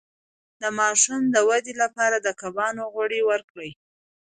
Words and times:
د 0.61 0.63
ماشوم 0.79 1.21
د 1.33 1.35
ودې 1.49 1.73
لپاره 1.81 2.17
د 2.19 2.27
کبانو 2.41 2.83
غوړي 2.93 3.21
ورکړئ 3.29 3.71